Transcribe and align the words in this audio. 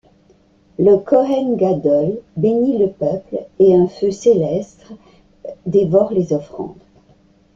Le 0.79 0.97
Cohen 0.97 1.53
Gadol 1.57 2.21
bénit 2.35 2.79
le 2.79 2.89
peuple, 2.89 3.45
et 3.59 3.75
un 3.75 3.87
feu 3.87 4.09
céleste 4.09 4.87
dévore 5.67 6.11
les 6.11 6.33
offrandes. 6.33 6.81